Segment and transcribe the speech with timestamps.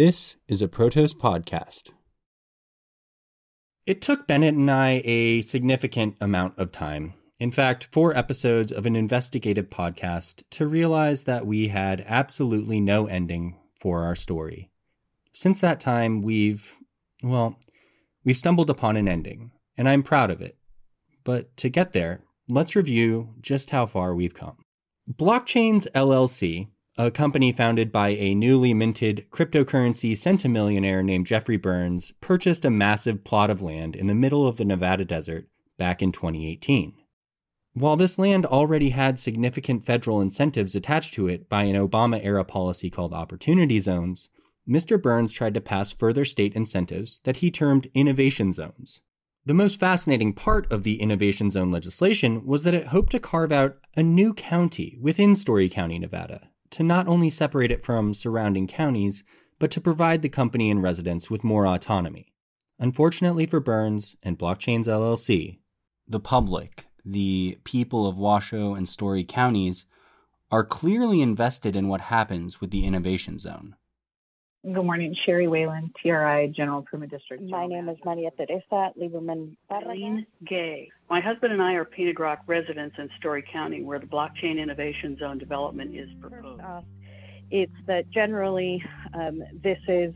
[0.00, 1.90] This is a Protos podcast.
[3.84, 8.86] It took Bennett and I a significant amount of time, in fact, four episodes of
[8.86, 14.70] an investigative podcast, to realize that we had absolutely no ending for our story.
[15.34, 16.78] Since that time, we've,
[17.22, 17.58] well,
[18.24, 20.56] we've stumbled upon an ending, and I'm proud of it.
[21.24, 24.64] But to get there, let's review just how far we've come.
[25.12, 26.68] Blockchains LLC
[27.06, 33.24] a company founded by a newly minted cryptocurrency centimillionaire named Jeffrey Berns, purchased a massive
[33.24, 36.92] plot of land in the middle of the Nevada desert back in 2018.
[37.72, 42.44] While this land already had significant federal incentives attached to it by an Obama era
[42.44, 44.28] policy called Opportunity Zones,
[44.68, 45.00] Mr.
[45.00, 49.00] Berns tried to pass further state incentives that he termed innovation zones.
[49.46, 53.52] The most fascinating part of the innovation zone legislation was that it hoped to carve
[53.52, 58.66] out a new county within Storey County, Nevada, to not only separate it from surrounding
[58.66, 59.24] counties,
[59.58, 62.32] but to provide the company and residents with more autonomy.
[62.78, 65.58] Unfortunately for Berns and Blockchains LLC,
[66.08, 69.84] the public, the people of Washoe and Storey counties,
[70.50, 73.76] are clearly invested in what happens with the innovation zone.
[74.62, 77.42] Good morning, Sherry Whalen, TRI General Improvement District.
[77.42, 80.26] My name is Maria Teresa Lieberman Barragan.
[80.46, 80.90] Gay.
[81.08, 85.16] My husband and I are Painted Rock residents in Storey County, where the blockchain innovation
[85.18, 86.60] zone development is proposed.
[86.60, 86.82] Uh,
[87.50, 90.12] it's that generally um, this is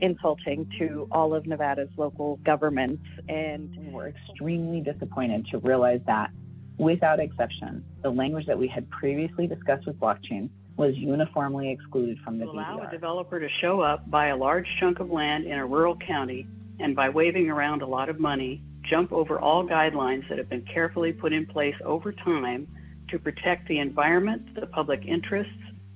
[0.00, 6.30] insulting to all of Nevada's local governments, and we're extremely disappointed to realize that,
[6.78, 10.50] without exception, the language that we had previously discussed with blockchain
[10.82, 12.88] was uniformly excluded from the to allow DVR.
[12.88, 16.44] a developer to show up, buy a large chunk of land in a rural county,
[16.80, 20.62] and by waving around a lot of money, jump over all guidelines that have been
[20.62, 22.66] carefully put in place over time
[23.10, 25.52] to protect the environment, the public interests,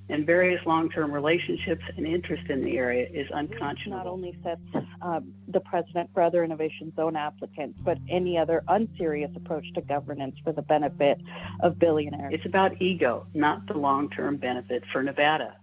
[0.08, 4.04] and various long-term relationships and interest in the area is unconscionable.
[4.04, 9.30] Not only sets um, the precedent for other innovation zone applicants, but any other unserious
[9.34, 11.18] approach to governance for the benefit
[11.60, 12.32] of billionaires.
[12.34, 15.56] It's about ego, not the long-term benefit for Nevada.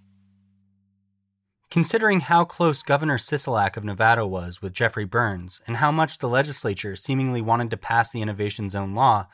[1.71, 6.29] Considering how close Governor Sisolak of Nevada was with Jeffrey Berns and how much the
[6.29, 9.25] legislature seemingly wanted to pass the innovation zone law,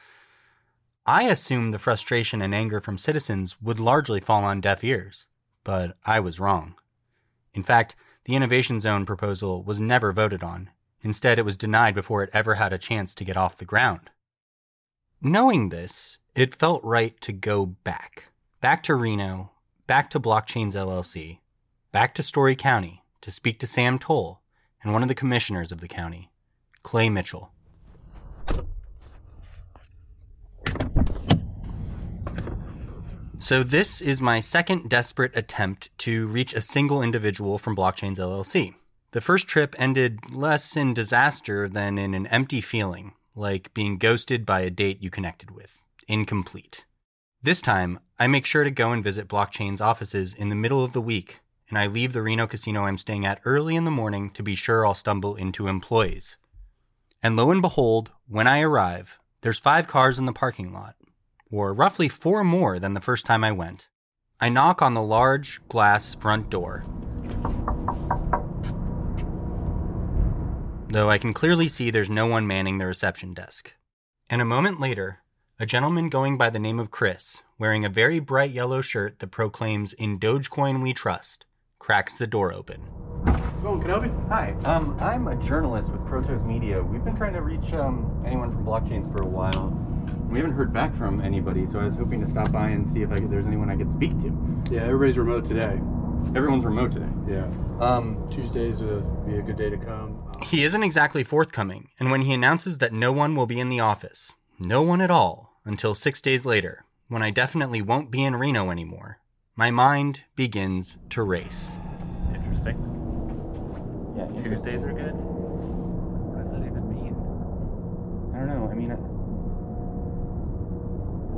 [1.10, 5.26] I assumed the frustration and anger from citizens would largely fall on deaf ears,
[5.64, 6.76] but I was wrong.
[7.52, 10.70] In fact, the Innovation Zone proposal was never voted on.
[11.02, 14.12] Instead, it was denied before it ever had a chance to get off the ground.
[15.20, 18.26] Knowing this, it felt right to go back.
[18.62, 19.50] Back to Reno,
[19.88, 21.40] back to Blockchains LLC,
[21.92, 24.42] back to Storey County to speak to Sam Toll
[24.84, 26.30] and one of the commissioners of the county,
[26.84, 27.50] Clay Mitchell.
[33.42, 38.76] So, this is my second desperate attempt to reach a single individual from Blockchains LLC.
[39.12, 44.46] The first trip ended less in disaster than in an empty feeling, like being ghosted
[44.46, 45.82] by a date you connected with.
[46.06, 46.84] Incomplete.
[47.42, 50.92] This time, I make sure to go and visit Blockchain's offices in the middle of
[50.92, 51.40] the week,
[51.70, 54.56] and I leave the Reno casino I'm staying at early in the morning to be
[54.56, 56.36] sure I'll stumble into employees.
[57.24, 60.96] And lo and behold, when I arrive, there's five cars in the parking lot
[61.52, 63.88] or roughly four more than the first time I went.
[64.40, 66.84] I knock on the large glass front door.
[70.88, 73.74] Though I can clearly see there's no one manning the reception desk.
[74.30, 75.20] And a moment later,
[75.60, 79.28] a gentleman going by the name of Chris, wearing a very bright yellow shirt that
[79.28, 81.46] proclaims In Dogecoin We Trust,
[81.80, 82.82] cracks the door open.
[83.26, 84.26] Can I help you?
[84.30, 86.82] Hi, um, I'm a journalist with Protos Media.
[86.82, 89.76] We've been trying to reach um, anyone from blockchains for a while.
[90.30, 93.02] We haven't heard back from anybody, so I was hoping to stop by and see
[93.02, 94.64] if I could, there's anyone I could speak to.
[94.72, 95.80] Yeah, everybody's remote today.
[96.36, 97.10] Everyone's remote today.
[97.28, 97.48] Yeah.
[97.80, 100.22] Um, Tuesdays would be a good day to come.
[100.44, 103.80] He isn't exactly forthcoming, and when he announces that no one will be in the
[103.80, 108.36] office, no one at all, until six days later, when I definitely won't be in
[108.36, 109.20] Reno anymore,
[109.56, 111.72] my mind begins to race.
[112.34, 112.78] Interesting.
[114.16, 115.14] Yeah, Tuesdays are good.
[115.16, 117.16] What does that even mean?
[118.36, 118.70] I don't know.
[118.70, 118.92] I mean,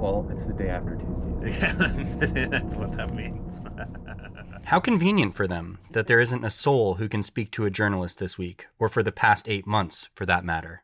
[0.01, 1.27] well, it's the day after Tuesday.
[1.41, 3.61] Yeah, that's what that means.
[4.65, 8.19] How convenient for them that there isn't a soul who can speak to a journalist
[8.19, 10.83] this week, or for the past eight months, for that matter.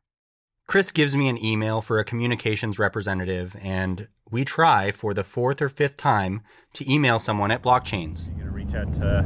[0.67, 5.61] Chris gives me an email for a communications representative, and we try for the fourth
[5.61, 6.41] or fifth time
[6.73, 8.27] to email someone at Blockchains.
[8.37, 9.23] You're gonna reach out to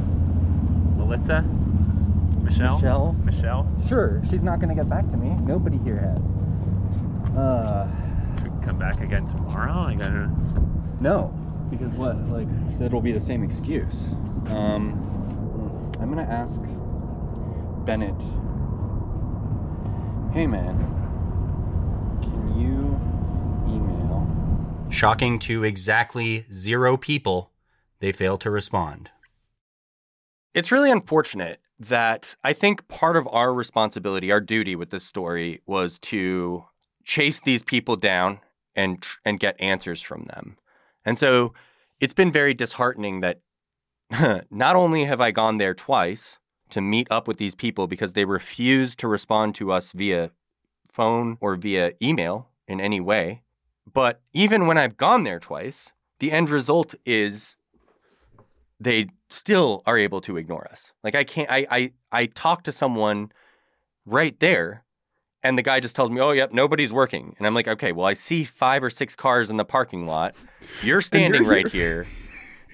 [0.96, 1.42] Melissa?
[2.42, 2.76] Michelle?
[2.76, 3.12] Michelle?
[3.24, 3.82] Michelle?
[3.88, 5.30] Sure, she's not going to get back to me.
[5.46, 6.22] Nobody here has.
[7.36, 8.01] Uh, Should we
[8.62, 9.84] come back again tomorrow?
[9.84, 11.34] Like, I don't no,
[11.70, 12.16] because what?
[12.28, 12.46] Like,
[12.80, 14.06] it'll be the same excuse.
[14.46, 16.60] Um, I I'm going to ask
[17.84, 18.20] Bennett
[20.32, 20.78] Hey, man,
[22.22, 22.98] can you
[23.68, 24.88] email?
[24.90, 27.50] Shocking to exactly zero people,
[27.98, 29.10] they fail to respond.
[30.54, 35.60] It's really unfortunate that I think part of our responsibility, our duty with this story
[35.66, 36.64] was to
[37.04, 38.40] chase these people down
[38.74, 40.56] and and get answers from them.
[41.04, 41.52] And so
[42.00, 43.40] it's been very disheartening that
[44.50, 46.38] not only have I gone there twice
[46.70, 50.30] to meet up with these people because they refused to respond to us via
[50.90, 53.42] phone or via email in any way,
[53.92, 57.56] but even when I've gone there twice, the end result is
[58.78, 60.92] they still are able to ignore us.
[61.02, 63.32] Like I can't I I I talk to someone
[64.04, 64.84] right there
[65.42, 68.06] and the guy just tells me, "Oh, yep, nobody's working." And I'm like, "Okay, well,
[68.06, 70.34] I see five or six cars in the parking lot.
[70.82, 72.06] You're standing you're right here,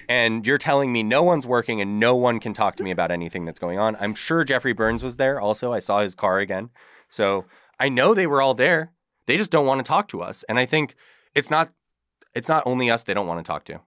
[0.08, 3.10] and you're telling me no one's working and no one can talk to me about
[3.10, 5.40] anything that's going on." I'm sure Jeffrey Berns was there.
[5.40, 6.70] Also, I saw his car again,
[7.08, 7.46] so
[7.80, 8.92] I know they were all there.
[9.26, 10.94] They just don't want to talk to us, and I think
[11.34, 11.70] it's not
[12.34, 13.80] it's not only us they don't want to talk to.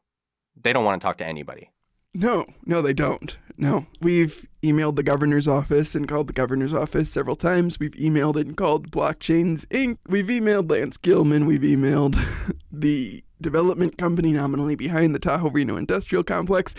[0.62, 1.72] They don't want to talk to anybody.
[2.14, 3.38] No, no, they don't.
[3.62, 3.86] No.
[4.02, 7.80] We've emailed the governor's office and called the governor's office several times.
[7.80, 10.00] We've emailed and called Blockchains Inc.
[10.08, 11.46] We've emailed Lance Gilman.
[11.46, 12.18] We've emailed
[12.72, 16.74] the development company nominally behind the Tahoe Reno Industrial Complex.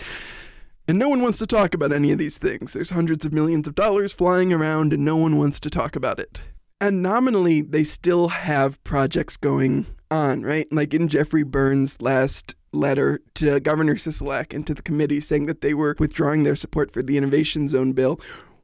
[0.85, 2.73] And no one wants to talk about any of these things.
[2.73, 6.19] There's hundreds of millions of dollars flying around, and no one wants to talk about
[6.19, 6.41] it.
[6.81, 10.67] And nominally, they still have projects going on, right?
[10.69, 15.61] Like in Jeffrey Berns' last letter to Governor Sisolak and to the committee saying that
[15.61, 18.19] they were withdrawing their support for the Innovation Zone bill,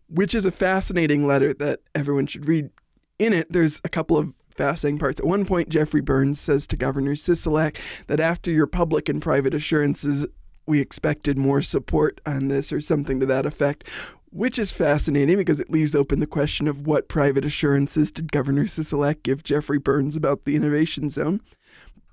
[0.08, 2.70] which is a fascinating letter that everyone should read.
[3.18, 5.20] In it, there's a couple of fascinating parts.
[5.20, 7.78] At one point, Jeffrey Berns says to Governor Sisolak
[8.08, 10.28] that after your public and private assurances,
[10.66, 13.88] we expected more support on this or something to that effect,
[14.32, 18.66] which is fascinating because it leaves open the question of what private assurances did Governor
[18.66, 21.42] Sisolak give Jeffrey Berns about the Innovation Zone.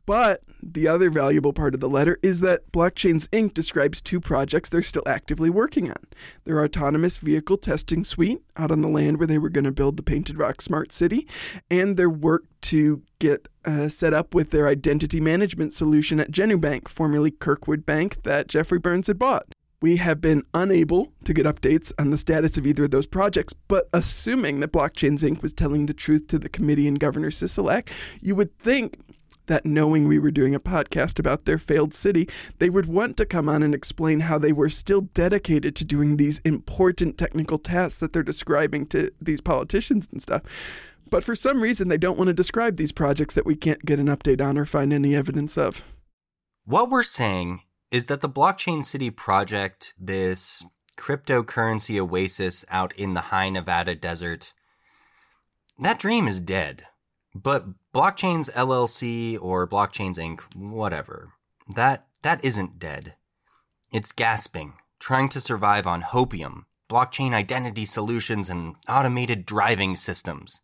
[0.07, 3.55] But the other valuable part of the letter is that Blockchains Inc.
[3.55, 5.97] describes two projects they're still actively working on
[6.45, 9.97] their autonomous vehicle testing suite out on the land where they were going to build
[9.97, 11.27] the Painted Rock Smart City,
[11.71, 16.89] and their work to get uh, set up with their identity management solution at Genubank,
[16.89, 19.47] formerly Kirkwood Bank, that Jeffrey Berns had bought.
[19.83, 23.53] We have been unable to get updates on the status of either of those projects,
[23.53, 25.43] but assuming that Blockchains Inc.
[25.43, 27.91] was telling the truth to the committee and Governor Sisolak,
[28.23, 28.99] you would think
[29.47, 32.29] that knowing we were doing a podcast about their failed city,
[32.59, 36.17] they would want to come on and explain how they were still dedicated to doing
[36.17, 40.43] these important technical tasks that they're describing to these politicians and stuff.
[41.09, 44.01] But for some reason, they don't want to describe these projects that we can't get
[44.01, 45.83] an update on or find any evidence of.
[46.65, 47.61] What we're saying
[47.91, 50.65] is that the Blockchain City project, this
[50.97, 54.53] cryptocurrency oasis out in the high Nevada desert,
[55.79, 56.85] that dream is dead.
[57.43, 61.35] But Blockchains LLC or Blockchains Inc., whatever,
[61.75, 63.15] that that isn't dead.
[63.93, 70.63] It's gasping, trying to survive on hopium, blockchain identity solutions, and automated driving systems.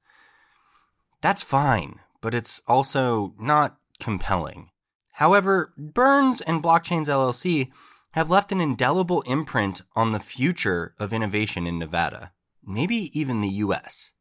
[1.20, 4.70] That's fine, but it's also not compelling.
[5.12, 7.70] However, Berns and Blockchains LLC
[8.12, 12.32] have left an indelible imprint on the future of innovation in Nevada,
[12.64, 14.12] maybe even the US.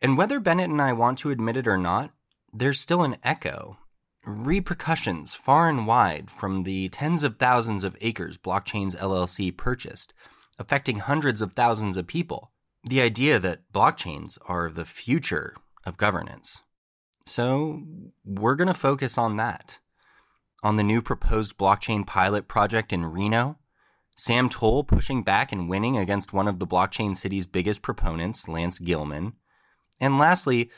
[0.00, 2.12] And whether Bennett and I want to admit it or not,
[2.52, 3.78] there's still an echo,
[4.24, 10.12] repercussions far and wide from the tens of thousands of acres Blockchains LLC purchased,
[10.58, 12.52] affecting hundreds of thousands of people.
[12.84, 16.62] The idea that blockchains are the future of governance.
[17.24, 17.82] So,
[18.24, 19.78] we're going to focus on that.
[20.62, 23.58] On the new proposed blockchain pilot project in Reno,
[24.16, 28.78] Sam Toll pushing back and winning against one of the blockchain city's biggest proponents, Lance
[28.78, 29.34] Gilman.
[30.00, 30.70] And lastly,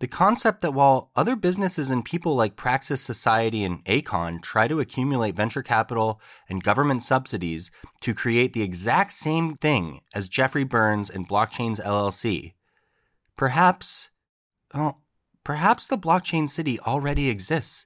[0.00, 4.78] the concept that while other businesses and people like Praxis Society and Akon try to
[4.78, 7.72] accumulate venture capital and government subsidies
[8.02, 12.52] to create the exact same thing as Jeffrey Berns and Blockchains LLC,
[13.36, 14.10] perhaps,
[14.72, 14.98] oh,
[15.42, 17.84] perhaps the blockchain city already exists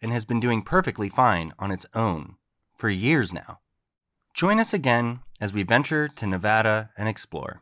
[0.00, 2.36] and has been doing perfectly fine on its own
[2.78, 3.58] for years now.
[4.32, 7.60] Join us again as we venture to Nevada and explore.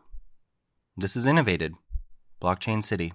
[0.97, 1.75] This is Innovated,
[2.41, 3.13] Blockchain City.